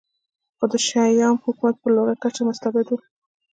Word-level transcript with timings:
خو 0.57 0.65
د 0.71 0.73
شیام 0.87 1.35
حکومت 1.45 1.75
په 1.79 1.87
لوړه 1.95 2.15
کچه 2.23 2.41
مستبد 2.49 2.87
و 2.89 2.95